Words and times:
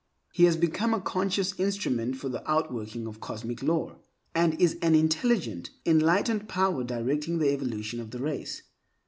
He 0.33 0.45
has 0.45 0.57
become 0.57 0.95
a 0.95 0.99
conscious 0.99 1.53
instrument 1.59 2.17
for 2.17 2.27
the 2.27 2.41
outworking 2.49 3.05
of 3.05 3.19
cosmic 3.19 3.61
law, 3.61 3.97
and 4.33 4.59
is 4.59 4.79
an 4.81 4.95
intelligent, 4.95 5.69
enlightened 5.85 6.49
power 6.49 6.83
directing 6.83 7.37
the 7.37 7.53
evolution 7.53 7.99
of 7.99 8.09
the 8.09 8.17
Race. 8.17 8.63